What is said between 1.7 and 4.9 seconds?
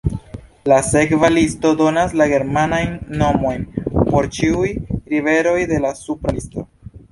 donas la germanajn nomojn por ĉiuj